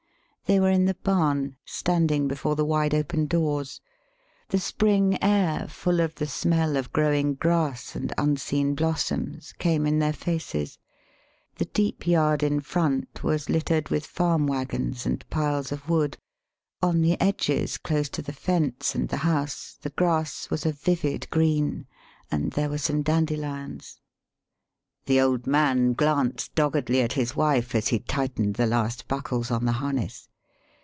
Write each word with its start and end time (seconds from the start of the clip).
]They 0.51 0.59
were 0.59 0.69
in 0.69 0.83
the 0.83 0.95
barn, 0.95 1.55
standing 1.63 2.27
before 2.27 2.57
the 2.57 2.65
wide 2.65 2.93
open 2.93 3.25
doors. 3.25 3.79
The 4.49 4.59
spring 4.59 5.17
air, 5.23 5.65
full 5.69 6.01
of 6.01 6.15
the 6.15 6.27
smell 6.27 6.75
of 6.75 6.91
growing 6.91 7.35
grass 7.35 7.95
and 7.95 8.11
unseen 8.17 8.75
blossoms, 8.75 9.53
came 9.59 9.85
in 9.87 9.99
their 9.99 10.11
faces. 10.11 10.77
[The 11.55 11.63
deep 11.63 12.05
yard 12.05 12.43
in 12.43 12.59
front 12.59 13.23
was 13.23 13.47
littered 13.49 13.87
with 13.87 14.05
farm 14.05 14.45
wagons 14.45 15.05
and 15.05 15.23
piles 15.29 15.71
of 15.71 15.87
wood; 15.87 16.17
on 16.83 16.99
the 16.99 17.15
edges, 17.21 17.77
close 17.77 18.09
to 18.09 18.21
the 18.21 18.33
fence 18.33 18.93
and 18.93 19.07
the 19.07 19.17
house, 19.23 19.77
the 19.81 19.91
grass 19.91 20.49
was 20.49 20.65
a 20.65 20.73
vivid 20.73 21.29
green, 21.29 21.87
and 22.29 22.51
there 22.51 22.69
were 22.69 22.77
some 22.77 23.03
dandelions.] 23.03 24.01
The 25.05 25.21
old 25.21 25.47
man 25.47 25.93
glanced 25.93 26.53
doggedly 26.55 26.99
at 26.99 27.13
his 27.13 27.37
wife 27.37 27.73
as 27.73 27.87
he 27.87 27.99
tightened 27.99 28.55
the 28.55 28.67
last 28.67 29.07
buckles 29.07 29.49
on 29.49 29.63
the 29.63 29.71
harness. 29.79 30.27